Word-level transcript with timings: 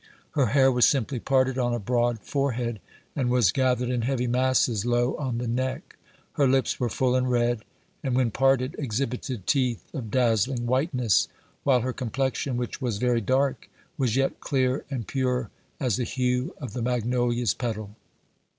Her 0.31 0.47
hair 0.47 0.71
was 0.71 0.87
simply 0.87 1.19
parted 1.19 1.59
on 1.59 1.75
a 1.75 1.79
broad 1.79 2.21
forehead, 2.21 2.79
and 3.15 3.29
was 3.29 3.51
gathered 3.51 3.89
in 3.91 4.01
heavy 4.01 4.25
masses 4.25 4.83
low 4.83 5.15
on 5.17 5.37
the 5.37 5.47
neck. 5.47 5.95
Her 6.33 6.47
lips 6.47 6.79
were 6.79 6.89
full 6.89 7.15
and 7.15 7.29
red, 7.29 7.61
and, 8.03 8.15
when 8.15 8.31
parted, 8.31 8.75
exhibited 8.79 9.45
teeth 9.45 9.85
of 9.93 10.09
dazzling 10.09 10.65
whiteness, 10.65 11.27
while 11.63 11.81
her 11.81 11.93
complexion, 11.93 12.57
which 12.57 12.81
was 12.81 12.97
very 12.97 13.21
dark, 13.21 13.69
was 13.95 14.15
yet 14.15 14.39
clear 14.39 14.85
and 14.89 15.05
pure 15.05 15.51
as 15.79 15.97
the 15.97 16.03
hue 16.03 16.55
of 16.59 16.73
the 16.73 16.81
magnolia's 16.81 17.53
petal. 17.53 17.91